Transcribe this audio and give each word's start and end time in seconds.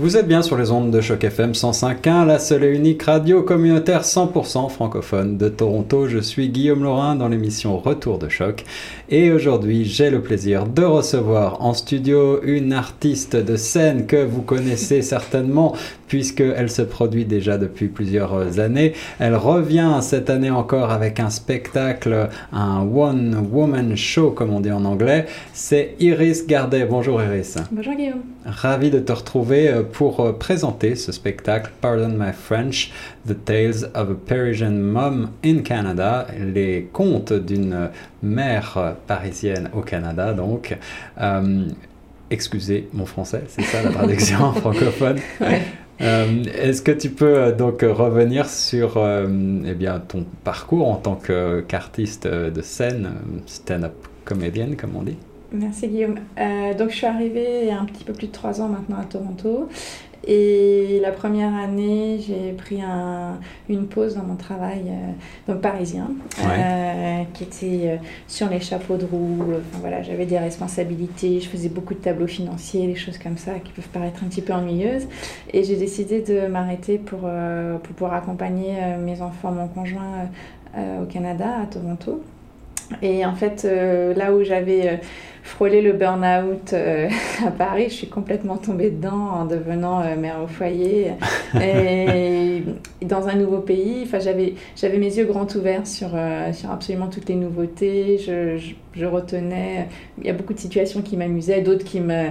Vous 0.00 0.16
êtes 0.16 0.26
bien 0.26 0.40
sur 0.40 0.56
les 0.56 0.70
ondes 0.70 0.90
de 0.90 1.02
Choc 1.02 1.24
FM 1.24 1.52
105.1, 1.52 2.24
la 2.24 2.38
seule 2.38 2.64
et 2.64 2.74
unique 2.74 3.02
radio 3.02 3.42
communautaire 3.42 4.00
100% 4.00 4.70
francophone 4.70 5.36
de 5.36 5.50
Toronto. 5.50 6.08
Je 6.08 6.20
suis 6.20 6.48
Guillaume 6.48 6.84
Laurin 6.84 7.16
dans 7.16 7.28
l'émission 7.28 7.76
Retour 7.76 8.18
de 8.18 8.30
Choc. 8.30 8.64
Et 9.10 9.30
aujourd'hui, 9.30 9.84
j'ai 9.84 10.08
le 10.08 10.22
plaisir 10.22 10.64
de 10.64 10.84
recevoir 10.84 11.60
en 11.60 11.74
studio 11.74 12.42
une 12.42 12.72
artiste 12.72 13.36
de 13.36 13.56
scène 13.56 14.06
que 14.06 14.24
vous 14.24 14.40
connaissez 14.40 15.02
certainement 15.02 15.76
puisqu'elle 16.08 16.70
se 16.70 16.82
produit 16.82 17.24
déjà 17.24 17.56
depuis 17.56 17.86
plusieurs 17.86 18.58
années. 18.58 18.94
Elle 19.20 19.36
revient 19.36 19.98
cette 20.00 20.28
année 20.28 20.50
encore 20.50 20.90
avec 20.90 21.20
un 21.20 21.30
spectacle, 21.30 22.30
un 22.52 22.80
One 22.80 23.46
Woman 23.52 23.96
Show 23.96 24.30
comme 24.30 24.52
on 24.52 24.60
dit 24.60 24.72
en 24.72 24.86
anglais. 24.86 25.26
C'est 25.52 25.94
Iris 26.00 26.46
Gardet. 26.46 26.86
Bonjour 26.86 27.22
Iris. 27.22 27.58
Bonjour 27.70 27.94
Guillaume. 27.94 28.22
Ravi 28.44 28.90
de 28.90 28.98
te 28.98 29.12
retrouver 29.12 29.68
euh, 29.68 29.82
pour 29.92 30.20
euh, 30.20 30.32
présenter 30.32 30.94
ce 30.94 31.12
spectacle 31.12 31.70
Pardon 31.80 32.08
My 32.08 32.32
French, 32.32 32.92
The 33.26 33.44
Tales 33.44 33.90
of 33.94 34.10
a 34.10 34.14
Parisian 34.14 34.72
Mom 34.72 35.30
in 35.44 35.58
Canada, 35.58 36.26
les 36.38 36.88
contes 36.92 37.32
d'une 37.32 37.90
mère 38.22 38.96
parisienne 39.06 39.70
au 39.74 39.80
Canada 39.80 40.32
donc. 40.32 40.76
Euh, 41.20 41.66
excusez 42.30 42.88
mon 42.92 43.06
français, 43.06 43.42
c'est 43.48 43.62
ça 43.62 43.82
la 43.82 43.90
traduction 43.90 44.52
francophone. 44.54 45.18
Est-ce 45.98 46.80
que 46.80 46.92
tu 46.92 47.10
peux 47.10 47.52
donc 47.52 47.82
revenir 47.82 48.48
sur 48.48 48.96
eh 48.96 49.74
bien, 49.74 50.00
ton 50.00 50.24
parcours 50.44 50.88
en 50.88 50.96
tant 50.96 51.16
qu'artiste 51.68 52.26
de 52.26 52.62
scène, 52.62 53.10
stand-up 53.46 53.94
comédienne 54.24 54.76
comme 54.76 54.96
on 54.96 55.02
dit? 55.02 55.18
Merci 55.52 55.88
Guillaume. 55.88 56.16
Euh, 56.38 56.74
donc 56.74 56.90
je 56.90 56.96
suis 56.96 57.06
arrivée 57.06 57.62
il 57.62 57.68
y 57.68 57.72
a 57.72 57.80
un 57.80 57.84
petit 57.84 58.04
peu 58.04 58.12
plus 58.12 58.28
de 58.28 58.32
trois 58.32 58.60
ans 58.60 58.68
maintenant 58.68 58.98
à 59.00 59.04
Toronto. 59.04 59.68
Et 60.26 61.00
la 61.00 61.12
première 61.12 61.54
année, 61.54 62.20
j'ai 62.20 62.52
pris 62.52 62.82
un, 62.82 63.40
une 63.70 63.86
pause 63.86 64.16
dans 64.16 64.22
mon 64.22 64.36
travail 64.36 64.82
euh, 64.86 65.50
donc 65.50 65.62
parisien, 65.62 66.10
euh, 66.40 67.22
qui 67.32 67.44
était 67.44 67.98
sur 68.28 68.48
les 68.50 68.60
chapeaux 68.60 68.96
de 68.96 69.06
roue. 69.06 69.38
Enfin, 69.40 69.78
voilà, 69.80 70.02
j'avais 70.02 70.26
des 70.26 70.38
responsabilités, 70.38 71.40
je 71.40 71.48
faisais 71.48 71.70
beaucoup 71.70 71.94
de 71.94 72.00
tableaux 72.00 72.26
financiers, 72.26 72.86
des 72.86 72.96
choses 72.96 73.18
comme 73.18 73.38
ça 73.38 73.52
qui 73.64 73.72
peuvent 73.72 73.88
paraître 73.88 74.22
un 74.22 74.28
petit 74.28 74.42
peu 74.42 74.52
ennuyeuses. 74.52 75.08
Et 75.52 75.64
j'ai 75.64 75.76
décidé 75.76 76.20
de 76.20 76.46
m'arrêter 76.46 76.98
pour, 76.98 77.20
pour 77.20 77.94
pouvoir 77.94 78.14
accompagner 78.14 78.74
mes 79.02 79.22
enfants, 79.22 79.52
mon 79.52 79.68
conjoint 79.68 80.28
au 80.76 81.06
Canada, 81.06 81.60
à 81.62 81.66
Toronto. 81.66 82.22
Et 83.00 83.24
en 83.24 83.34
fait, 83.34 83.66
là 84.16 84.34
où 84.34 84.44
j'avais 84.44 85.00
frôler 85.60 85.82
le 85.82 85.92
burn-out 85.92 86.72
euh, 86.72 87.06
à 87.46 87.50
Paris. 87.50 87.88
Je 87.90 87.94
suis 87.94 88.06
complètement 88.06 88.56
tombée 88.56 88.88
dedans 88.88 89.28
en 89.40 89.44
devenant 89.44 90.00
euh, 90.00 90.16
mère 90.16 90.38
au 90.42 90.46
foyer. 90.46 91.10
Et 91.62 92.62
dans 93.02 93.28
un 93.28 93.34
nouveau 93.34 93.58
pays, 93.58 94.08
j'avais, 94.10 94.54
j'avais 94.74 94.96
mes 94.96 95.18
yeux 95.18 95.26
grands 95.26 95.46
ouverts 95.54 95.86
sur, 95.86 96.12
euh, 96.14 96.54
sur 96.54 96.70
absolument 96.70 97.08
toutes 97.08 97.28
les 97.28 97.34
nouveautés. 97.34 98.16
Je, 98.16 98.56
je, 98.94 99.04
retenais. 99.04 99.88
Il 100.16 100.26
y 100.26 100.30
a 100.30 100.32
beaucoup 100.32 100.54
de 100.54 100.58
situations 100.58 101.02
qui 101.02 101.18
m'amusaient, 101.18 101.60
d'autres 101.60 101.84
qui, 101.84 102.00
me, 102.00 102.28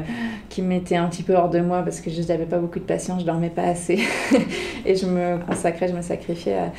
qui 0.50 0.64
mettaient 0.64 0.96
un 0.96 1.08
petit 1.08 1.22
peu 1.22 1.36
hors 1.36 1.52
de 1.52 1.60
moi 1.60 1.84
parce 1.84 2.02
que 2.02 2.10
je 2.10 2.24
n'avais 2.24 2.48
pas 2.48 2.58
beaucoup 2.58 2.80
de 2.80 2.86
patience, 2.86 3.22
je 3.22 3.28
dormais 3.28 3.52
pas 3.52 3.66
assez. 3.66 4.00
et 4.88 4.96
je 4.96 5.06
me 5.06 5.38
consacrais, 5.46 5.88
je 5.88 5.94
me 5.94 6.02
sacrifiais. 6.02 6.72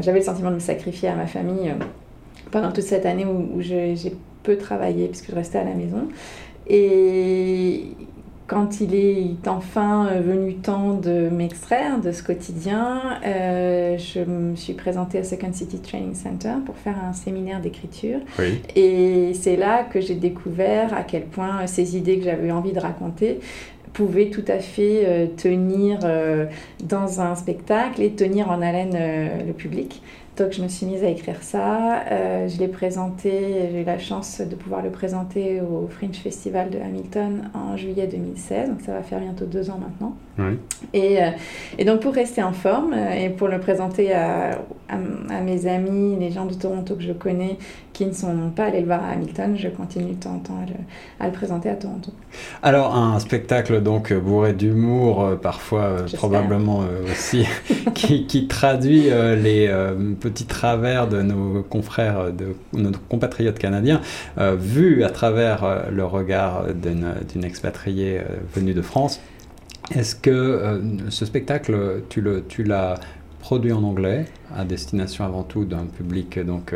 j'avais 0.00 0.18
le 0.18 0.24
sentiment 0.24 0.50
de 0.50 0.56
me 0.56 0.60
sacrifier 0.60 1.10
à 1.10 1.14
ma 1.14 1.28
famille 1.28 1.72
pendant 2.50 2.72
toute 2.72 2.82
cette 2.82 3.06
année 3.06 3.24
où, 3.24 3.58
où 3.58 3.60
j'ai 3.60 3.94
peu 4.44 4.56
travailler 4.56 5.08
puisque 5.08 5.30
je 5.30 5.34
restais 5.34 5.58
à 5.58 5.64
la 5.64 5.74
maison. 5.74 6.08
Et 6.68 7.88
quand 8.46 8.80
il 8.80 8.94
est 8.94 9.48
enfin 9.48 10.06
euh, 10.06 10.20
venu 10.20 10.56
temps 10.56 10.94
de 10.94 11.28
m'extraire 11.30 12.00
de 12.00 12.12
ce 12.12 12.22
quotidien, 12.22 13.18
euh, 13.24 13.96
je 13.96 14.20
me 14.20 14.54
suis 14.54 14.74
présentée 14.74 15.18
à 15.18 15.24
Second 15.24 15.52
City 15.52 15.78
Training 15.78 16.14
Center 16.14 16.54
pour 16.64 16.76
faire 16.76 16.96
un 17.02 17.14
séminaire 17.14 17.60
d'écriture. 17.60 18.20
Et 18.76 19.32
c'est 19.34 19.56
là 19.56 19.82
que 19.82 20.00
j'ai 20.00 20.14
découvert 20.14 20.92
à 20.92 21.04
quel 21.04 21.24
point 21.24 21.66
ces 21.66 21.96
idées 21.96 22.18
que 22.18 22.24
j'avais 22.24 22.50
envie 22.50 22.72
de 22.72 22.80
raconter 22.80 23.40
pouvaient 23.94 24.28
tout 24.28 24.44
à 24.48 24.58
fait 24.58 25.02
euh, 25.04 25.26
tenir 25.36 26.00
dans 26.82 27.20
un 27.20 27.34
spectacle 27.36 28.02
et 28.02 28.10
tenir 28.10 28.50
en 28.50 28.60
haleine 28.60 29.46
le 29.46 29.52
public. 29.52 30.02
Donc 30.36 30.50
je 30.50 30.62
me 30.62 30.68
suis 30.68 30.84
mise 30.86 31.04
à 31.04 31.08
écrire 31.08 31.42
ça. 31.42 32.02
Euh, 32.10 32.48
je 32.48 32.58
l'ai 32.58 32.66
présenté, 32.66 33.68
j'ai 33.70 33.82
eu 33.82 33.84
la 33.84 33.98
chance 33.98 34.40
de 34.40 34.56
pouvoir 34.56 34.82
le 34.82 34.90
présenter 34.90 35.60
au 35.60 35.86
Fringe 35.86 36.16
Festival 36.16 36.70
de 36.70 36.78
Hamilton 36.78 37.50
en 37.54 37.76
juillet 37.76 38.08
2016. 38.08 38.70
Donc 38.70 38.80
ça 38.80 38.92
va 38.92 39.02
faire 39.02 39.20
bientôt 39.20 39.44
deux 39.44 39.70
ans 39.70 39.78
maintenant. 39.78 40.16
Et, 40.92 41.22
euh, 41.22 41.30
et, 41.78 41.84
donc 41.84 42.00
pour 42.00 42.12
rester 42.12 42.42
en 42.42 42.52
forme 42.52 42.92
euh, 42.92 43.12
et 43.12 43.28
pour 43.28 43.46
le 43.46 43.60
présenter 43.60 44.12
à, 44.12 44.58
à, 44.88 45.40
mes 45.40 45.68
amis, 45.68 46.16
les 46.18 46.32
gens 46.32 46.46
de 46.46 46.54
Toronto 46.54 46.96
que 46.96 47.04
je 47.04 47.12
connais 47.12 47.56
qui 47.92 48.04
ne 48.04 48.12
sont 48.12 48.50
pas 48.50 48.64
allés 48.64 48.80
le 48.80 48.86
voir 48.86 49.04
à 49.04 49.10
Hamilton, 49.10 49.54
je 49.56 49.68
continue 49.68 50.14
de 50.14 50.20
temps 50.20 50.34
en 50.34 50.38
temps 50.40 50.58
à 50.60 50.66
le, 50.66 50.74
à 51.20 51.26
le 51.28 51.32
présenter 51.32 51.70
à 51.70 51.76
Toronto. 51.76 52.10
Alors 52.64 52.96
un 52.96 53.20
spectacle 53.20 53.80
donc 53.80 54.12
bourré 54.12 54.52
d'humour, 54.54 55.38
parfois 55.40 55.98
probablement 56.14 56.82
aussi, 57.08 57.46
qui, 57.94 58.26
qui, 58.26 58.48
traduit 58.48 59.10
les 59.36 59.68
petits 60.24 60.46
travers 60.46 61.06
de 61.06 61.20
nos 61.20 61.62
confrères, 61.62 62.32
de 62.32 62.56
nos 62.72 62.92
compatriotes 63.10 63.58
canadiens, 63.58 64.00
euh, 64.38 64.56
vu 64.58 65.04
à 65.04 65.10
travers 65.10 65.64
euh, 65.64 65.90
le 65.90 66.02
regard 66.06 66.64
d'une 66.72 67.44
expatriée 67.44 68.20
euh, 68.20 68.22
venue 68.54 68.72
de 68.72 68.80
France. 68.80 69.20
Est-ce 69.94 70.16
que 70.16 70.80
ce 71.10 71.26
spectacle, 71.26 72.04
tu 72.08 72.64
l'as 72.64 72.94
produit 73.38 73.70
en 73.70 73.82
anglais, 73.82 74.24
à 74.56 74.64
destination 74.64 75.26
avant 75.26 75.42
tout 75.42 75.66
d'un 75.66 75.84
public 75.84 76.38
donc 76.38 76.72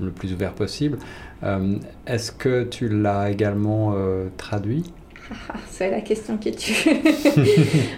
le 0.00 0.10
plus 0.12 0.32
ouvert 0.32 0.52
possible. 0.52 0.98
Est-ce 2.06 2.30
que 2.30 2.62
tu 2.62 2.88
l'as 2.88 3.28
également 3.28 3.92
traduit? 4.36 4.84
C'est 5.68 5.90
la 5.90 6.00
question 6.00 6.36
qui 6.36 6.52
tue. 6.52 6.74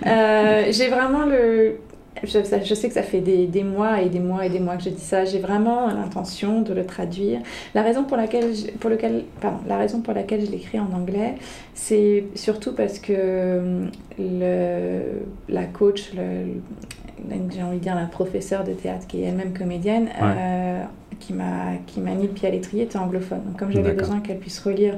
J'ai 0.06 0.88
vraiment 0.88 1.26
le, 1.26 1.76
je, 2.22 2.38
je, 2.64 2.74
sais 2.74 2.88
que 2.88 2.94
ça 2.94 3.02
fait 3.02 3.20
des, 3.20 3.46
des, 3.46 3.62
mois 3.62 4.00
et 4.00 4.08
des 4.08 4.20
mois 4.20 4.46
et 4.46 4.48
des 4.48 4.60
mois 4.60 4.76
que 4.76 4.82
je 4.82 4.90
dis 4.90 5.02
ça. 5.02 5.24
J'ai 5.24 5.38
vraiment 5.38 5.88
l'intention 5.88 6.62
de 6.62 6.72
le 6.72 6.84
traduire. 6.84 7.40
La 7.74 7.82
raison 7.82 8.04
pour 8.04 8.16
laquelle, 8.16 8.54
je, 8.54 8.70
pour 8.72 8.90
lequel, 8.90 9.24
pardon, 9.40 9.58
la 9.66 9.76
raison 9.76 10.00
pour 10.00 10.14
laquelle 10.14 10.44
je 10.44 10.50
l'écris 10.50 10.80
en 10.80 10.92
anglais, 10.92 11.34
c'est 11.74 12.24
surtout 12.34 12.72
parce 12.72 12.98
que 12.98 13.86
le, 14.18 15.00
la 15.48 15.64
coach, 15.64 16.12
j'ai 16.14 17.62
envie 17.62 17.78
de 17.78 17.82
dire 17.82 17.94
la 17.94 18.06
professeure 18.06 18.64
de 18.64 18.72
théâtre 18.72 19.06
qui 19.06 19.22
est 19.22 19.26
elle-même 19.26 19.52
comédienne, 19.52 20.08
euh, 20.22 20.82
qui 21.18 21.32
m'a 21.32 22.14
mis 22.14 22.22
le 22.22 22.32
pied 22.32 22.48
à 22.48 22.50
l'étrier 22.50 22.84
était 22.84 22.98
anglophone. 22.98 23.42
Donc 23.46 23.58
comme 23.58 23.72
j'avais 23.72 23.92
besoin 23.92 24.20
qu'elle 24.20 24.38
puisse 24.38 24.58
relire 24.60 24.96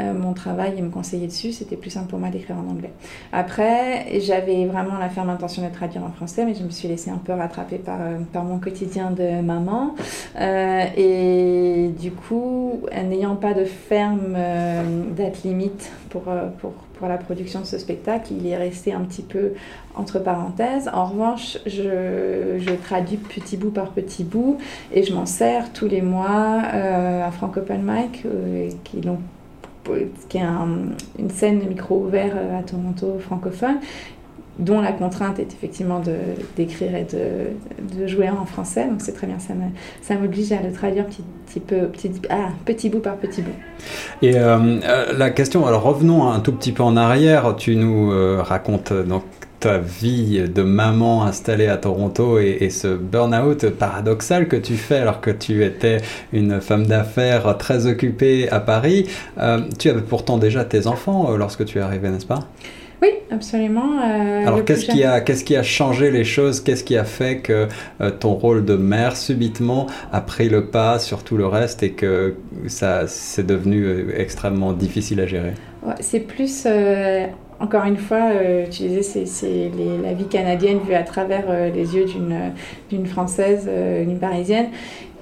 euh, 0.00 0.14
mon 0.14 0.32
travail 0.32 0.74
et 0.78 0.82
me 0.82 0.90
conseiller 0.90 1.26
dessus, 1.26 1.52
c'était 1.52 1.76
plus 1.76 1.90
simple 1.90 2.08
pour 2.08 2.18
moi 2.18 2.30
d'écrire 2.30 2.56
en 2.56 2.70
anglais. 2.70 2.92
Après, 3.32 4.20
j'avais 4.20 4.64
vraiment 4.64 4.96
la 4.98 5.10
ferme 5.10 5.28
intention 5.28 5.62
de 5.62 5.72
traduire 5.72 6.02
en 6.02 6.10
français, 6.10 6.46
mais 6.46 6.54
je 6.54 6.62
me 6.62 6.70
suis 6.70 6.88
laissée 6.88 7.10
un 7.10 7.18
peu 7.18 7.32
rattraper 7.32 7.76
par, 7.76 8.00
euh, 8.00 8.18
par 8.32 8.44
mon 8.44 8.58
quotidien 8.58 9.10
de 9.10 9.42
maman. 9.42 9.94
Euh, 10.40 10.84
et 10.96 11.90
du 12.00 12.10
coup, 12.10 12.80
n'ayant 12.92 13.36
pas 13.36 13.52
de 13.52 13.64
ferme 13.64 14.36
date 15.14 15.42
limite 15.44 15.92
pour, 16.08 16.22
pour, 16.58 16.72
pour, 16.72 17.08
la 17.08 17.18
production 17.18 17.60
de 17.60 17.66
ce 17.66 17.78
spectacle, 17.78 18.32
il 18.32 18.46
est 18.46 18.56
resté 18.56 18.92
un 18.92 19.00
petit 19.00 19.22
peu 19.22 19.52
entre 19.94 20.18
parenthèses. 20.20 20.88
En 20.92 21.06
revanche, 21.06 21.58
je, 21.66 22.58
je 22.58 22.74
traduis 22.82 23.16
petit 23.16 23.56
bout 23.56 23.70
par 23.70 23.90
petit 23.90 24.24
bout 24.24 24.58
et 24.92 25.02
je 25.02 25.12
m'en 25.12 25.26
sers 25.26 25.72
tous 25.72 25.88
les 25.88 26.00
mois 26.00 26.60
à 26.62 27.30
Franco 27.30 27.60
Open 27.60 27.82
Mic, 27.82 28.24
qui 28.84 28.98
donc 28.98 29.18
qui 30.28 30.38
est 30.38 30.42
une 31.18 31.30
scène 31.30 31.60
de 31.60 31.64
micro 31.64 32.04
ouvert 32.06 32.32
euh, 32.36 32.58
à 32.58 32.62
Toronto 32.62 33.18
francophone, 33.18 33.76
dont 34.58 34.80
la 34.80 34.92
contrainte 34.92 35.38
est 35.38 35.52
effectivement 35.52 36.00
d'écrire 36.56 36.94
et 36.94 37.04
de, 37.04 37.96
de, 37.96 38.06
jouer 38.06 38.28
en 38.28 38.44
français. 38.44 38.86
Donc 38.86 39.00
c'est 39.00 39.12
très 39.12 39.26
bien, 39.26 39.38
ça 39.38 40.14
m'oblige 40.14 40.52
à 40.52 40.62
le 40.62 40.72
traduire 40.72 41.06
petit, 41.06 41.24
petit, 41.46 41.60
peu, 41.60 41.86
petit, 41.86 42.10
ah, 42.28 42.50
petit 42.64 42.90
bout 42.90 43.00
par 43.00 43.16
petit 43.16 43.40
bout. 43.42 43.54
Et 44.20 44.36
euh, 44.36 44.80
euh, 44.84 45.16
la 45.16 45.30
question, 45.30 45.66
alors 45.66 45.82
revenons 45.82 46.30
un 46.30 46.40
tout 46.40 46.52
petit 46.52 46.72
peu 46.72 46.82
en 46.82 46.96
arrière, 46.96 47.56
tu 47.56 47.76
nous 47.76 48.10
racontes 48.42 48.92
donc 48.92 49.24
ta 49.62 49.78
vie 49.78 50.48
de 50.48 50.62
maman 50.62 51.22
installée 51.22 51.68
à 51.68 51.76
Toronto 51.76 52.40
et, 52.40 52.68
ce 52.68 52.88
burn-out 52.96 53.70
paradoxal 53.70 54.48
que 54.48 54.56
tu 54.56 54.74
fais 54.74 54.96
alors 54.96 55.20
que 55.20 55.30
tu 55.30 55.64
étais 55.64 55.98
une 56.32 56.60
femme 56.60 56.84
d'affaires 56.84 57.56
très 57.58 57.86
occupée 57.86 58.48
à 58.50 58.58
Paris. 58.58 59.06
Euh, 59.38 59.60
tu 59.78 59.88
avais 59.88 60.00
pourtant 60.00 60.36
déjà 60.36 60.64
tes 60.64 60.88
enfants 60.88 61.30
euh, 61.30 61.36
lorsque 61.36 61.64
tu 61.64 61.78
es 61.78 61.80
arrivée, 61.80 62.10
n'est-ce 62.10 62.26
pas? 62.26 62.40
Oui, 63.02 63.10
absolument. 63.30 64.00
Euh, 64.02 64.46
alors, 64.46 64.64
qu'est-ce 64.64 64.86
qui, 64.86 65.04
a, 65.04 65.20
qu'est-ce 65.20 65.44
qui 65.44 65.54
a 65.54 65.62
changé 65.62 66.10
les 66.10 66.24
choses? 66.24 66.60
Qu'est-ce 66.60 66.82
qui 66.82 66.96
a 66.96 67.04
fait 67.04 67.38
que 67.38 67.68
ton 68.18 68.34
rôle 68.34 68.64
de 68.64 68.74
mère, 68.74 69.16
subitement, 69.16 69.86
a 70.12 70.20
pris 70.20 70.48
le 70.48 70.66
pas 70.66 70.98
sur 70.98 71.22
tout 71.22 71.36
le 71.36 71.46
reste 71.46 71.84
et 71.84 71.92
que 71.92 72.34
ça 72.66 73.04
c'est 73.06 73.46
devenu 73.46 74.06
extrêmement 74.16 74.72
difficile 74.72 75.20
à 75.20 75.26
gérer? 75.26 75.54
C'est 76.00 76.20
plus 76.20 76.66
encore 77.62 77.84
une 77.84 77.96
fois, 77.96 78.32
tu 78.70 78.82
disais, 78.82 79.24
c'est 79.24 79.70
la 80.02 80.12
vie 80.12 80.26
canadienne 80.26 80.80
vue 80.86 80.94
à 80.94 81.04
travers 81.04 81.44
les 81.72 81.94
yeux 81.94 82.06
d'une 82.90 83.06
Française, 83.06 83.70
d'une 84.04 84.18
Parisienne 84.18 84.66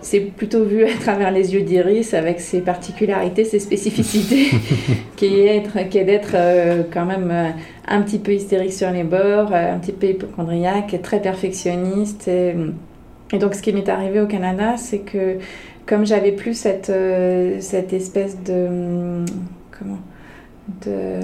c'est 0.03 0.21
plutôt 0.21 0.65
vu 0.65 0.85
à 0.85 0.97
travers 0.99 1.31
les 1.31 1.55
yeux 1.55 1.63
d'Iris 1.63 2.15
avec 2.15 2.41
ses 2.41 2.61
particularités, 2.61 3.45
ses 3.45 3.59
spécificités, 3.59 4.51
qui 5.17 5.41
est 5.41 5.61
d'être 6.05 6.33
euh, 6.35 6.83
quand 6.91 7.05
même 7.05 7.31
euh, 7.31 7.51
un 7.87 8.03
petit 8.03 8.19
peu 8.19 8.33
hystérique 8.33 8.73
sur 8.73 8.91
les 8.91 9.05
bords, 9.05 9.53
euh, 9.53 9.75
un 9.75 9.79
petit 9.79 9.93
peu 9.93 10.09
hypochondriaque, 10.09 11.01
très 11.03 11.21
perfectionniste. 11.21 12.29
Et, 12.29 12.55
donc 13.39 13.55
ce 13.55 13.63
qui 13.63 13.73
m'est 13.73 13.89
arrivé 13.89 14.21
au 14.21 14.27
Canada, 14.27 14.77
c'est 14.77 15.01
que 15.01 15.37
comme 15.87 16.05
j'avais 16.07 16.33
plus 16.33 16.55
cette, 16.55 16.93
cette 17.61 17.93
espèce 17.93 18.43
de... 18.43 19.25
comment 19.71 19.99
de 20.85 21.21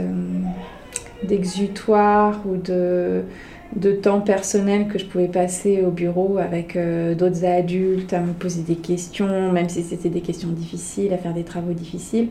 d'exutoire 1.26 2.40
ou 2.46 2.56
de 2.56 3.24
de 3.74 3.92
temps 3.92 4.20
personnel 4.20 4.88
que 4.88 4.98
je 4.98 5.04
pouvais 5.04 5.28
passer 5.28 5.82
au 5.82 5.90
bureau 5.90 6.38
avec 6.38 6.76
euh, 6.76 7.14
d'autres 7.14 7.44
adultes, 7.44 8.12
à 8.12 8.20
me 8.20 8.32
poser 8.32 8.62
des 8.62 8.76
questions, 8.76 9.52
même 9.52 9.68
si 9.68 9.82
c'était 9.82 10.08
des 10.08 10.20
questions 10.20 10.48
difficiles, 10.48 11.12
à 11.12 11.18
faire 11.18 11.34
des 11.34 11.42
travaux 11.42 11.72
difficiles. 11.72 12.28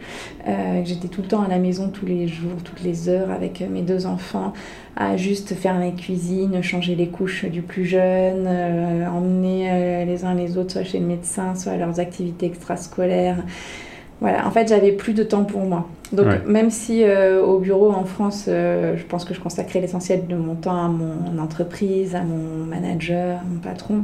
Euh, 0.47 0.81
J'étais 0.85 1.07
tout 1.07 1.21
le 1.21 1.27
temps 1.27 1.43
à 1.43 1.47
la 1.47 1.59
maison 1.59 1.89
tous 1.89 2.05
les 2.05 2.27
jours, 2.27 2.57
toutes 2.63 2.81
les 2.81 3.09
heures 3.09 3.31
avec 3.31 3.61
mes 3.61 3.81
deux 3.81 4.05
enfants, 4.05 4.53
à 4.95 5.17
juste 5.17 5.53
faire 5.55 5.77
la 5.77 5.91
cuisine, 5.91 6.61
changer 6.63 6.95
les 6.95 7.07
couches 7.07 7.45
du 7.45 7.61
plus 7.61 7.85
jeune, 7.85 8.45
euh, 8.47 9.07
emmener 9.07 10.05
les 10.05 10.25
uns 10.25 10.33
les 10.33 10.57
autres 10.57 10.71
soit 10.71 10.83
chez 10.83 10.99
le 10.99 11.05
médecin, 11.05 11.55
soit 11.55 11.73
à 11.73 11.77
leurs 11.77 11.99
activités 11.99 12.45
extrascolaires. 12.45 13.43
Voilà, 14.21 14.47
en 14.47 14.51
fait, 14.51 14.69
j'avais 14.69 14.91
plus 14.91 15.13
de 15.13 15.23
temps 15.23 15.43
pour 15.43 15.61
moi. 15.61 15.87
Donc, 16.13 16.27
même 16.47 16.69
si 16.69 17.03
euh, 17.03 17.41
au 17.43 17.59
bureau 17.59 17.91
en 17.91 18.05
France, 18.05 18.45
euh, 18.47 18.95
je 18.95 19.03
pense 19.03 19.25
que 19.25 19.33
je 19.33 19.39
consacrais 19.39 19.81
l'essentiel 19.81 20.27
de 20.27 20.35
mon 20.35 20.55
temps 20.55 20.85
à 20.85 20.87
mon 20.87 21.37
entreprise, 21.41 22.15
à 22.15 22.21
mon 22.21 22.65
manager, 22.65 23.39
à 23.39 23.43
mon 23.43 23.59
patron, 23.59 24.03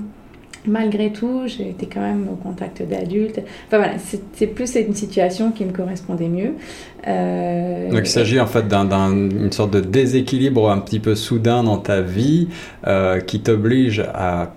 malgré 0.65 1.13
tout, 1.13 1.43
j'ai 1.45 1.69
été 1.69 1.85
quand 1.85 2.01
même 2.01 2.27
au 2.29 2.35
contact 2.35 2.83
d'adultes. 2.83 3.39
Enfin 3.67 3.77
voilà, 3.77 3.93
c'est 4.33 4.47
plus 4.47 4.75
une 4.75 4.95
situation 4.95 5.51
qui 5.51 5.63
me 5.63 5.71
correspondait 5.71 6.27
mieux. 6.27 6.55
Euh, 7.07 7.89
Donc 7.89 8.01
il 8.01 8.07
s'agit 8.07 8.39
en 8.39 8.47
fait 8.47 8.67
d'une 8.67 9.51
sorte 9.51 9.71
de 9.71 9.79
déséquilibre 9.79 10.69
un 10.69 10.79
petit 10.79 10.99
peu 10.99 11.15
soudain 11.15 11.63
dans 11.63 11.77
ta 11.77 12.01
vie 12.01 12.49
qui 13.27 13.39
t'oblige 13.39 14.03
à 14.13 14.53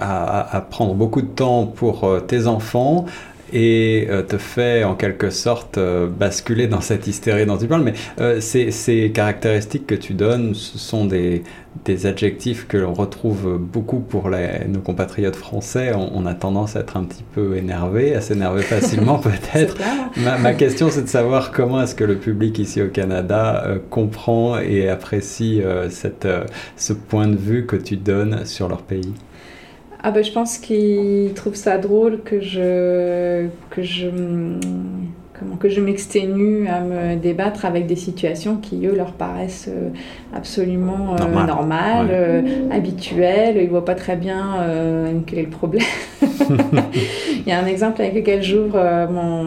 à, 0.00 0.64
prendre 0.70 0.94
beaucoup 0.94 1.20
de 1.20 1.26
temps 1.26 1.66
pour 1.66 2.08
tes 2.26 2.46
enfants, 2.46 3.06
et 3.52 4.06
euh, 4.10 4.22
te 4.22 4.38
fait 4.38 4.84
en 4.84 4.94
quelque 4.94 5.30
sorte 5.30 5.78
euh, 5.78 6.06
basculer 6.06 6.66
dans 6.66 6.80
cette 6.80 7.06
hystérie 7.06 7.46
dont 7.46 7.56
tu 7.56 7.66
parles. 7.66 7.82
Mais 7.82 7.94
euh, 8.20 8.40
ces, 8.40 9.10
caractéristiques 9.12 9.86
que 9.86 9.94
tu 9.94 10.14
donnes, 10.14 10.54
ce 10.54 10.78
sont 10.78 11.04
des, 11.04 11.42
des 11.84 12.06
adjectifs 12.06 12.66
que 12.66 12.76
l'on 12.76 12.94
retrouve 12.94 13.58
beaucoup 13.58 14.00
pour 14.00 14.30
les, 14.30 14.66
nos 14.68 14.80
compatriotes 14.80 15.36
français. 15.36 15.92
On, 15.94 16.26
a 16.26 16.34
tendance 16.34 16.76
à 16.76 16.80
être 16.80 16.96
un 16.96 17.04
petit 17.04 17.24
peu 17.34 17.56
énervé, 17.56 18.14
à 18.14 18.20
s'énerver 18.20 18.62
facilement 18.62 19.18
peut-être. 19.20 19.76
ma, 20.16 20.38
ma, 20.38 20.52
question 20.54 20.90
c'est 20.90 21.02
de 21.02 21.08
savoir 21.08 21.52
comment 21.52 21.82
est-ce 21.82 21.94
que 21.94 22.04
le 22.04 22.16
public 22.16 22.58
ici 22.58 22.82
au 22.82 22.88
Canada 22.88 23.64
comprend 23.88 24.58
et 24.58 24.88
apprécie 24.88 25.62
cette, 25.90 26.28
ce 26.76 26.92
point 26.92 27.26
de 27.26 27.36
vue 27.36 27.66
que 27.66 27.76
tu 27.76 27.96
donnes 27.96 28.44
sur 28.44 28.68
leur 28.68 28.82
pays. 28.82 29.12
Ah 30.02 30.10
ben, 30.10 30.24
je 30.24 30.32
pense 30.32 30.56
qu'ils 30.58 31.32
trouvent 31.34 31.54
ça 31.54 31.76
drôle 31.76 32.22
que 32.22 32.40
je 32.40 33.48
que 33.68 33.82
je 33.82 34.08
comment 35.38 35.56
que 35.56 35.68
je 35.68 35.80
m'exténue 35.80 36.68
à 36.68 36.80
me 36.80 37.16
débattre 37.16 37.66
avec 37.66 37.86
des 37.86 37.96
situations 37.96 38.56
qui 38.56 38.86
eux 38.86 38.94
leur 38.94 39.12
paraissent 39.12 39.68
euh, 39.68 39.90
absolument 40.34 41.16
euh, 41.20 41.46
normales, 41.46 42.08
euh, 42.10 42.68
habituelles. 42.70 43.58
Ils 43.60 43.68
voient 43.68 43.84
pas 43.84 43.94
très 43.94 44.16
bien 44.16 44.56
quel 45.26 45.38
est 45.40 45.44
le 45.44 45.50
problème. 45.50 45.84
Il 46.22 47.46
y 47.46 47.52
a 47.52 47.58
un 47.58 47.66
exemple 47.66 48.00
avec 48.00 48.14
lequel 48.14 48.42
j'ouvre 48.42 48.78
mon, 49.10 49.44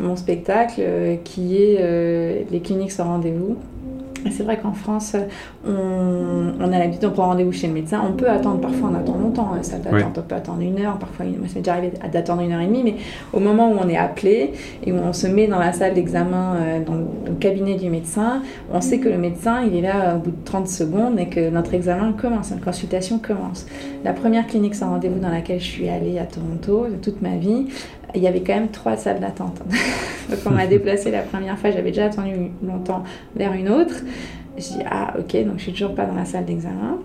mon, 0.00 0.16
spectacle 0.16 0.82
qui 1.24 1.56
est 1.56 2.46
les 2.50 2.60
cliniques 2.60 2.92
sans 2.92 3.04
rendez-vous. 3.04 3.56
C'est 4.30 4.42
vrai 4.42 4.58
qu'en 4.58 4.72
France, 4.72 5.16
on, 5.66 6.72
a 6.72 6.78
l'habitude, 6.78 7.06
on 7.06 7.10
prend 7.10 7.26
rendez-vous 7.26 7.52
chez 7.52 7.66
le 7.66 7.72
médecin. 7.72 8.02
On 8.06 8.12
peut 8.12 8.28
attendre, 8.28 8.60
parfois 8.60 8.90
on 8.92 8.94
attend 8.94 9.18
longtemps, 9.18 9.52
hein, 9.54 9.62
ça 9.62 9.76
on 9.78 10.20
peut 10.20 10.34
attendre 10.34 10.60
une 10.60 10.80
heure, 10.80 10.98
parfois, 10.98 11.24
moi 11.26 11.48
ça 11.48 11.54
m'est 11.54 11.60
déjà 11.60 11.72
arrivé 11.72 11.92
d'attendre 12.12 12.42
une 12.42 12.52
heure 12.52 12.60
et 12.60 12.66
demie, 12.66 12.82
mais 12.84 12.96
au 13.32 13.40
moment 13.40 13.70
où 13.70 13.76
on 13.80 13.88
est 13.88 13.96
appelé 13.96 14.52
et 14.84 14.92
où 14.92 14.96
on 14.96 15.12
se 15.12 15.26
met 15.26 15.46
dans 15.46 15.58
la 15.58 15.72
salle 15.72 15.94
d'examen, 15.94 16.56
euh, 16.56 16.84
dans 16.84 16.94
le 16.94 17.34
cabinet 17.38 17.76
du 17.76 17.90
médecin, 17.90 18.42
on 18.72 18.80
sait 18.80 18.98
que 18.98 19.08
le 19.08 19.18
médecin, 19.18 19.62
il 19.62 19.76
est 19.76 19.82
là 19.82 20.16
au 20.16 20.18
bout 20.18 20.30
de 20.30 20.44
30 20.44 20.68
secondes 20.68 21.18
et 21.18 21.26
que 21.26 21.50
notre 21.50 21.74
examen 21.74 22.12
commence, 22.12 22.50
notre 22.50 22.64
consultation 22.64 23.18
commence. 23.18 23.66
La 24.04 24.12
première 24.12 24.46
clinique 24.46 24.74
sans 24.74 24.90
rendez-vous 24.90 25.20
dans 25.20 25.30
laquelle 25.30 25.60
je 25.60 25.66
suis 25.66 25.88
allée 25.88 26.18
à 26.18 26.24
Toronto 26.24 26.86
de 26.88 26.96
toute 26.96 27.22
ma 27.22 27.36
vie, 27.36 27.66
il 28.14 28.22
y 28.22 28.26
avait 28.26 28.40
quand 28.40 28.54
même 28.54 28.68
trois 28.68 28.96
salles 28.96 29.20
d'attente. 29.20 29.58
Donc 30.30 30.38
on 30.46 30.50
m'a 30.50 30.66
déplacé 30.66 31.10
la 31.10 31.22
première 31.22 31.58
fois, 31.58 31.70
j'avais 31.70 31.90
déjà 31.90 32.06
attendu 32.06 32.50
longtemps 32.62 33.04
vers 33.34 33.52
une 33.52 33.68
autre. 33.68 33.94
Je 34.56 34.62
dis 34.62 34.78
ah 34.90 35.14
ok 35.16 35.44
donc 35.44 35.58
je 35.58 35.62
suis 35.62 35.72
toujours 35.72 35.94
pas 35.94 36.04
dans 36.04 36.14
la 36.14 36.24
salle 36.24 36.44
d'examen. 36.44 36.98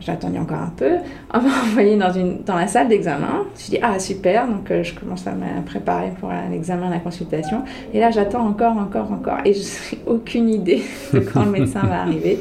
J'ai 0.00 0.12
attendu 0.12 0.38
encore 0.38 0.58
un 0.58 0.72
peu. 0.76 0.96
On 1.32 1.40
m'a 1.40 1.48
envoyé 1.64 1.96
dans, 1.96 2.12
une, 2.12 2.42
dans 2.42 2.56
la 2.56 2.66
salle 2.66 2.88
d'examen. 2.88 3.44
Je 3.56 3.70
dis 3.70 3.78
ah 3.80 4.00
super 4.00 4.48
donc 4.48 4.68
euh, 4.72 4.82
je 4.82 4.94
commence 4.94 5.24
à 5.28 5.32
me 5.32 5.64
préparer 5.64 6.10
pour 6.18 6.32
l'examen, 6.50 6.90
la 6.90 6.98
consultation. 6.98 7.62
Et 7.94 8.00
là 8.00 8.10
j'attends 8.10 8.44
encore 8.44 8.76
encore 8.76 9.12
encore 9.12 9.38
et 9.44 9.54
je 9.54 9.60
n'ai 9.60 10.02
aucune 10.06 10.48
idée 10.48 10.82
de 11.12 11.20
quand 11.20 11.44
le 11.44 11.52
médecin 11.52 11.82
va 11.82 12.02
arriver. 12.02 12.40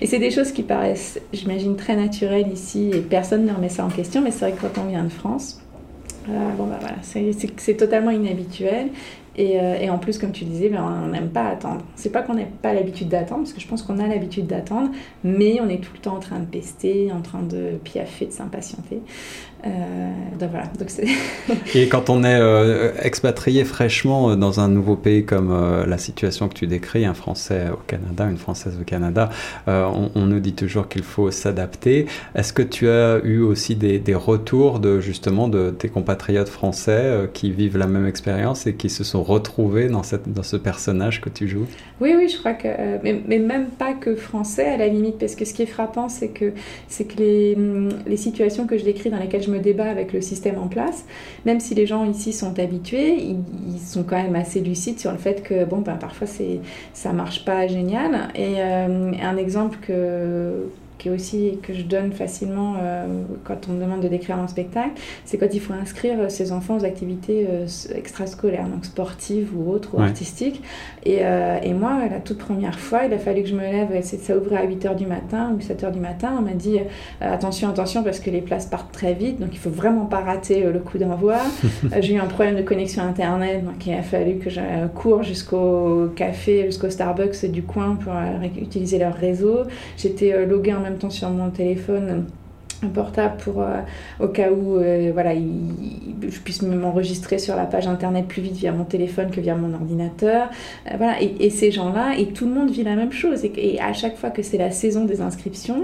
Et 0.00 0.06
c'est 0.06 0.18
des 0.18 0.30
choses 0.30 0.52
qui 0.52 0.62
paraissent 0.62 1.20
j'imagine 1.34 1.76
très 1.76 1.94
naturelles 1.94 2.48
ici 2.50 2.90
et 2.94 3.00
personne 3.00 3.44
ne 3.44 3.52
remet 3.52 3.68
ça 3.68 3.84
en 3.84 3.90
question. 3.90 4.22
Mais 4.22 4.30
c'est 4.30 4.46
vrai 4.46 4.52
que 4.52 4.62
quand 4.62 4.80
on 4.80 4.88
vient 4.88 5.04
de 5.04 5.10
France 5.10 5.60
bon, 6.56 6.66
bah 6.66 6.78
c'est 7.02 7.76
totalement 7.76 8.10
inhabituel. 8.10 8.90
Et, 9.36 9.60
euh, 9.60 9.78
et, 9.80 9.88
en 9.88 9.98
plus, 9.98 10.18
comme 10.18 10.32
tu 10.32 10.44
disais, 10.44 10.68
ben, 10.68 10.82
on 10.82 11.08
n'aime 11.08 11.30
pas 11.30 11.46
attendre. 11.46 11.82
C'est 11.94 12.10
pas 12.10 12.22
qu'on 12.22 12.34
n'ait 12.34 12.50
pas 12.60 12.74
l'habitude 12.74 13.08
d'attendre, 13.08 13.42
parce 13.42 13.52
que 13.52 13.60
je 13.60 13.68
pense 13.68 13.82
qu'on 13.82 14.00
a 14.00 14.06
l'habitude 14.08 14.48
d'attendre, 14.48 14.90
mais 15.22 15.60
on 15.60 15.68
est 15.68 15.78
tout 15.78 15.92
le 15.94 16.00
temps 16.00 16.16
en 16.16 16.20
train 16.20 16.40
de 16.40 16.46
pester, 16.46 17.12
en 17.12 17.20
train 17.20 17.42
de 17.42 17.78
piaffer, 17.84 18.26
de 18.26 18.32
s'impatienter. 18.32 19.00
Euh, 19.66 20.10
donc 20.38 20.50
voilà. 20.50 20.70
Et 21.74 21.88
quand 21.88 22.10
on 22.10 22.22
est 22.22 22.38
euh, 22.38 22.92
expatrié 23.02 23.64
fraîchement 23.64 24.36
dans 24.36 24.60
un 24.60 24.68
nouveau 24.68 24.94
pays 24.94 25.24
comme 25.24 25.84
la 25.86 25.98
situation 25.98 26.48
que 26.48 26.54
tu 26.54 26.66
décris, 26.66 27.04
un 27.04 27.14
Français 27.14 27.66
au 27.72 27.78
Canada, 27.86 28.26
une 28.28 28.38
Française 28.38 28.76
au 28.80 28.84
Canada, 28.84 29.30
on, 29.66 30.10
on, 30.14 30.26
nous 30.26 30.40
dit 30.40 30.54
toujours 30.54 30.88
qu'il 30.88 31.02
faut 31.02 31.30
s'adapter. 31.30 32.06
Est-ce 32.34 32.52
que 32.52 32.62
tu 32.62 32.88
as 32.88 33.18
eu 33.24 33.40
aussi 33.40 33.74
des, 33.74 33.98
des, 33.98 34.14
retours 34.14 34.78
de 34.78 35.00
justement 35.00 35.48
de 35.48 35.70
tes 35.70 35.88
compatriotes 35.88 36.48
français 36.48 37.28
qui 37.34 37.50
vivent 37.50 37.78
la 37.78 37.86
même 37.86 38.06
expérience 38.06 38.66
et 38.66 38.74
qui 38.74 38.90
se 38.90 39.04
sont 39.04 39.22
retrouver 39.28 39.88
dans, 39.88 40.02
cette, 40.02 40.32
dans 40.32 40.42
ce 40.42 40.56
personnage 40.56 41.20
que 41.20 41.28
tu 41.28 41.48
joues 41.48 41.66
Oui, 42.00 42.14
oui, 42.16 42.28
je 42.28 42.38
crois 42.38 42.54
que. 42.54 42.68
Euh, 42.68 42.98
mais, 43.02 43.20
mais, 43.26 43.38
même 43.38 43.66
pas 43.66 43.92
que 43.92 44.16
français 44.16 44.66
à 44.66 44.76
la 44.76 44.88
limite, 44.88 45.18
parce 45.18 45.34
que 45.34 45.44
ce 45.44 45.54
qui 45.54 45.62
est 45.62 45.66
frappant, 45.66 46.08
c'est 46.08 46.28
que, 46.28 46.46
que 46.50 47.16
les, 47.16 47.56
les, 48.06 48.16
situations 48.16 48.66
que 48.66 48.76
je 48.76 48.84
décris 48.84 49.10
dans 49.10 49.18
lesquelles 49.18 49.42
je 49.42 49.50
me 49.50 49.60
débat 49.60 49.88
avec 49.88 50.12
le 50.12 50.20
système 50.20 50.58
en 50.58 50.68
place, 50.68 51.04
même 51.46 51.60
si 51.60 51.74
les 51.74 51.86
gens 51.86 52.04
ici 52.04 52.32
sont 52.32 52.58
habitués, 52.58 53.16
ils, 53.16 53.78
sont 53.78 54.02
quand 54.02 54.20
même 54.20 54.36
assez 54.36 54.60
lucides 54.60 54.98
sur 54.98 55.12
le 55.12 55.18
fait 55.18 55.42
que, 55.42 55.64
bon, 55.64 55.78
ben, 55.78 55.94
parfois 55.94 56.26
c'est, 56.26 56.60
ça 56.92 57.12
marche 57.12 57.44
pas 57.44 57.66
génial. 57.66 58.28
Et 58.34 58.56
euh, 58.58 59.12
un 59.22 59.36
exemple 59.36 59.78
que 59.80 60.64
qui 60.98 61.08
est 61.08 61.10
aussi 61.12 61.58
que 61.62 61.72
je 61.72 61.82
donne 61.82 62.12
facilement 62.12 62.74
euh, 62.80 63.06
quand 63.44 63.68
on 63.68 63.72
me 63.72 63.80
demande 63.80 64.00
de 64.00 64.08
décrire 64.08 64.36
mon 64.36 64.48
spectacle, 64.48 64.90
c'est 65.24 65.38
quand 65.38 65.52
il 65.52 65.60
faut 65.60 65.72
inscrire 65.72 66.30
ses 66.30 66.52
enfants 66.52 66.76
aux 66.76 66.84
activités 66.84 67.46
euh, 67.48 67.66
extrascolaires, 67.94 68.66
donc 68.66 68.84
sportives 68.84 69.56
ou 69.56 69.70
autres 69.70 69.94
ou 69.94 70.00
artistiques. 70.00 70.62
Et, 71.04 71.18
euh, 71.22 71.58
et, 71.62 71.72
moi, 71.72 72.00
la 72.10 72.18
toute 72.18 72.38
première 72.38 72.78
fois, 72.78 73.04
il 73.06 73.14
a 73.14 73.18
fallu 73.18 73.42
que 73.42 73.48
je 73.48 73.54
me 73.54 73.60
lève, 73.60 73.88
ça 74.02 74.36
ouvrait 74.36 74.56
à 74.56 74.66
8h 74.66 74.96
du 74.96 75.06
matin 75.06 75.54
ou 75.54 75.60
7h 75.60 75.92
du 75.92 76.00
matin, 76.00 76.34
on 76.38 76.42
m'a 76.42 76.52
dit 76.52 76.78
attention, 77.20 77.68
attention 77.68 78.02
parce 78.02 78.18
que 78.18 78.30
les 78.30 78.40
places 78.40 78.66
partent 78.66 78.92
très 78.92 79.14
vite, 79.14 79.38
donc 79.38 79.50
il 79.52 79.58
faut 79.58 79.70
vraiment 79.70 80.06
pas 80.06 80.20
rater 80.20 80.64
le 80.64 80.78
coup 80.80 80.98
d'envoi. 80.98 81.36
J'ai 82.00 82.14
eu 82.14 82.18
un 82.18 82.26
problème 82.26 82.56
de 82.56 82.62
connexion 82.62 83.02
internet, 83.02 83.64
donc 83.64 83.86
il 83.86 83.94
a 83.94 84.02
fallu 84.02 84.38
que 84.38 84.50
je 84.50 84.60
cours 84.94 85.22
jusqu'au 85.22 86.08
café, 86.16 86.64
jusqu'au 86.66 86.90
Starbucks 86.90 87.46
du 87.46 87.62
coin 87.62 87.94
pour 87.94 88.12
utiliser 88.60 88.98
leur 88.98 89.14
réseau. 89.14 89.60
J'étais 89.96 90.44
loguée 90.44 90.74
en 90.74 90.84
même 90.88 90.98
temps 90.98 91.10
sur 91.10 91.28
mon 91.30 91.50
téléphone 91.50 92.26
un 92.82 92.88
portable 92.88 93.36
pour 93.38 93.60
euh, 93.60 93.80
au 94.20 94.28
cas 94.28 94.50
où 94.50 94.76
euh, 94.76 95.10
voilà 95.12 95.34
je 95.34 96.38
puisse 96.40 96.62
m'enregistrer 96.62 97.38
sur 97.38 97.56
la 97.56 97.64
page 97.64 97.86
internet 97.86 98.26
plus 98.26 98.42
vite 98.42 98.54
via 98.54 98.72
mon 98.72 98.84
téléphone 98.84 99.30
que 99.30 99.40
via 99.40 99.54
mon 99.54 99.74
ordinateur. 99.74 100.48
Euh, 100.86 100.94
voilà 100.96 101.20
et, 101.20 101.50
ces 101.50 101.70
gens 101.70 101.92
là 101.92 102.16
et 102.16 102.26
tout 102.26 102.46
le 102.46 102.52
monde 102.52 102.70
vit 102.70 102.84
la 102.84 102.94
même 102.94 103.12
chose. 103.12 103.44
Et, 103.44 103.80
à 103.80 103.92
chaque 103.92 104.16
fois 104.16 104.30
que 104.30 104.42
c'est 104.42 104.58
la 104.58 104.70
saison 104.70 105.04
des 105.04 105.20
inscriptions 105.20 105.82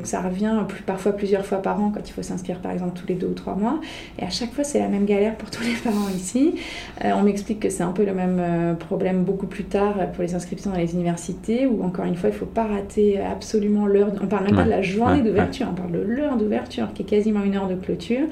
que 0.00 0.06
ça 0.06 0.20
revient 0.20 0.64
plus, 0.68 0.82
parfois 0.82 1.12
plusieurs 1.12 1.46
fois 1.46 1.62
par 1.62 1.80
an 1.80 1.90
quand 1.94 2.08
il 2.08 2.12
faut 2.12 2.22
s'inscrire 2.22 2.58
par 2.58 2.72
exemple 2.72 2.98
tous 2.98 3.06
les 3.06 3.14
deux 3.14 3.28
ou 3.28 3.34
trois 3.34 3.54
mois. 3.54 3.80
Et 4.18 4.24
à 4.24 4.30
chaque 4.30 4.52
fois 4.52 4.64
c'est 4.64 4.78
la 4.78 4.88
même 4.88 5.06
galère 5.06 5.36
pour 5.36 5.50
tous 5.50 5.62
les 5.62 5.74
parents 5.74 6.08
ici. 6.14 6.54
On 7.02 7.22
m'explique 7.22 7.60
que 7.60 7.70
c'est 7.70 7.82
un 7.82 7.92
peu 7.92 8.04
le 8.04 8.14
même 8.14 8.76
problème 8.78 9.24
beaucoup 9.24 9.46
plus 9.46 9.64
tard 9.64 9.94
pour 10.12 10.22
les 10.22 10.34
inscriptions 10.34 10.70
dans 10.70 10.78
les 10.78 10.92
universités 10.94 11.66
où 11.66 11.82
encore 11.82 12.04
une 12.04 12.16
fois 12.16 12.28
il 12.28 12.34
faut 12.34 12.46
pas 12.46 12.64
rater 12.64 13.20
absolument 13.20 13.86
l'heure. 13.86 14.12
On 14.22 14.26
parle 14.26 14.44
même 14.44 14.56
pas 14.56 14.64
de 14.64 14.70
la 14.70 14.82
journée 14.82 15.22
d'ouverture 15.22 15.66
on 15.70 15.74
parle 15.74 15.92
de 15.92 16.11
l'heure 16.12 16.36
d'ouverture, 16.36 16.88
qui 16.94 17.02
est 17.02 17.04
quasiment 17.04 17.42
une 17.42 17.56
heure 17.56 17.68
de 17.68 17.74
clôture. 17.74 18.26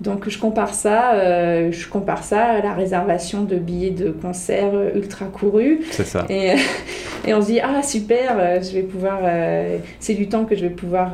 Donc 0.00 0.28
je 0.28 0.38
compare 0.38 0.74
ça, 0.74 1.14
euh, 1.14 1.70
je 1.70 1.88
compare 1.88 2.24
ça 2.24 2.44
à 2.44 2.62
la 2.62 2.74
réservation 2.74 3.44
de 3.44 3.56
billets 3.56 3.90
de 3.90 4.10
concert 4.10 4.72
ultra 4.94 5.26
courus. 5.26 5.78
C'est 5.90 6.06
ça. 6.06 6.26
Et, 6.28 6.54
et, 7.26 7.34
on 7.34 7.40
se 7.40 7.46
dit 7.46 7.60
ah 7.60 7.82
super, 7.82 8.36
euh, 8.38 8.60
je 8.60 8.72
vais 8.72 8.82
pouvoir, 8.82 9.20
euh, 9.22 9.78
c'est 10.00 10.14
du 10.14 10.28
temps 10.28 10.44
que 10.44 10.56
je 10.56 10.62
vais 10.62 10.70
pouvoir 10.70 11.12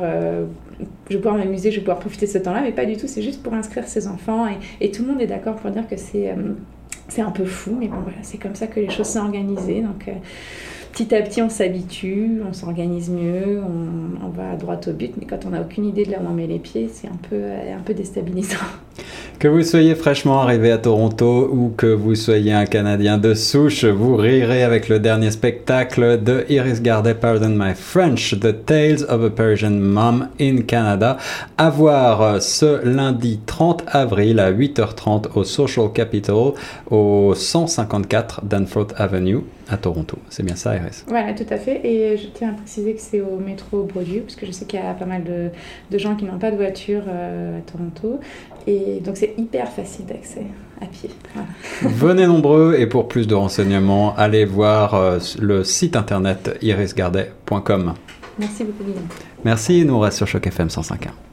je 1.09 1.15
vais 1.15 1.21
pouvoir 1.21 1.35
m'amuser, 1.35 1.71
je 1.71 1.77
vais 1.77 1.81
pouvoir 1.81 1.99
profiter 1.99 2.25
de 2.25 2.31
ce 2.31 2.37
temps-là, 2.37 2.61
mais 2.61 2.71
pas 2.71 2.85
du 2.85 2.95
tout, 2.95 3.07
c'est 3.07 3.21
juste 3.21 3.43
pour 3.43 3.53
inscrire 3.53 3.87
ses 3.87 4.07
enfants. 4.07 4.47
Et, 4.47 4.85
et 4.85 4.91
tout 4.91 5.03
le 5.03 5.09
monde 5.09 5.21
est 5.21 5.27
d'accord 5.27 5.55
pour 5.55 5.69
dire 5.71 5.87
que 5.87 5.97
c'est 5.97 6.33
c'est 7.09 7.21
un 7.21 7.31
peu 7.31 7.45
fou, 7.45 7.75
mais 7.77 7.87
bon, 7.87 7.97
voilà, 8.03 8.19
c'est 8.21 8.37
comme 8.37 8.55
ça 8.55 8.67
que 8.67 8.79
les 8.79 8.89
choses 8.89 9.07
sont 9.07 9.19
organisées. 9.19 9.81
Donc, 9.81 10.05
petit 10.91 11.13
à 11.15 11.21
petit, 11.21 11.41
on 11.41 11.49
s'habitue, 11.49 12.41
on 12.47 12.53
s'organise 12.53 13.09
mieux, 13.09 13.61
on, 13.61 14.29
va 14.29 14.55
droit 14.55 14.79
au 14.87 14.91
but, 14.91 15.13
mais 15.19 15.25
quand 15.25 15.39
on 15.45 15.49
n'a 15.49 15.61
aucune 15.61 15.85
idée 15.85 16.05
de 16.05 16.11
là 16.11 16.17
où 16.21 16.27
on 16.29 16.33
met 16.33 16.47
les 16.47 16.59
pieds, 16.59 16.89
c'est 16.91 17.07
un 17.07 17.17
peu, 17.29 17.35
un 17.35 17.81
peu 17.81 17.93
déstabilisant. 17.93 18.57
Que 19.39 19.47
vous 19.47 19.63
soyez 19.63 19.95
fraîchement 19.95 20.41
arrivé 20.41 20.71
à 20.71 20.77
Toronto 20.77 21.49
ou 21.51 21.73
que 21.75 21.87
vous 21.87 22.15
soyez 22.15 22.51
un 22.51 22.65
Canadien 22.65 23.17
de 23.17 23.33
souche, 23.33 23.85
vous 23.85 24.17
rirez 24.17 24.63
avec 24.63 24.89
le 24.89 24.99
dernier 24.99 25.31
spectacle 25.31 26.21
de 26.21 26.45
Iris 26.49 26.81
Gardet, 26.81 27.15
Pardon 27.15 27.49
My 27.49 27.73
French, 27.73 28.37
The 28.39 28.65
Tales 28.65 29.03
of 29.07 29.23
a 29.23 29.29
Persian 29.29 29.71
Mom 29.79 30.27
in 30.41 30.63
Canada, 30.63 31.17
à 31.57 31.69
voir 31.69 32.41
ce 32.41 32.85
lundi 32.85 33.39
30 33.45 33.83
avril 33.87 34.39
à 34.39 34.51
8h30 34.51 35.29
au 35.35 35.43
Social 35.45 35.91
Capital 35.93 36.51
au 36.91 37.33
154 37.33 38.41
Danforth 38.43 38.93
Avenue 38.97 39.39
à 39.69 39.77
Toronto. 39.77 40.17
C'est 40.29 40.43
bien 40.43 40.55
ça, 40.55 40.75
Iris 40.75 41.05
Voilà, 41.07 41.33
tout 41.33 41.45
à 41.49 41.57
fait. 41.57 41.85
Et 41.85 42.17
je 42.17 42.27
tiens 42.27 42.49
à 42.49 42.53
préciser 42.53 42.93
que 42.93 43.01
c'est 43.01 43.21
au 43.21 43.37
métro 43.37 43.83
Broadview, 43.83 44.21
parce 44.21 44.35
que 44.35 44.45
je 44.45 44.51
sais 44.51 44.65
qu'il 44.65 44.79
y 44.79 44.83
a 44.83 44.93
pas 44.93 45.05
mal 45.05 45.23
de, 45.23 45.49
de 45.91 45.97
gens 45.97 46.15
qui 46.15 46.25
n'ont 46.25 46.39
pas 46.39 46.51
de 46.51 46.55
voiture 46.55 47.03
euh, 47.07 47.59
à 47.59 47.61
Toronto. 47.61 48.19
Et 48.67 48.99
donc 49.03 49.17
c'est 49.17 49.33
hyper 49.37 49.69
facile 49.69 50.05
d'accès 50.05 50.45
à 50.81 50.85
pied. 50.85 51.09
Venez 51.81 52.27
nombreux 52.27 52.75
et 52.77 52.87
pour 52.87 53.07
plus 53.07 53.27
de 53.27 53.35
renseignements, 53.35 54.15
allez 54.15 54.45
voir 54.45 54.95
euh, 54.95 55.19
le 55.39 55.63
site 55.63 55.95
internet 55.95 56.57
irisgardet.com. 56.61 57.93
Merci 58.37 58.63
beaucoup, 58.63 58.89
Merci, 59.43 59.85
nous 59.85 59.99
reste 59.99 60.17
sur 60.17 60.27
Choc 60.27 60.47
FM 60.47 60.67
105.1. 60.67 61.28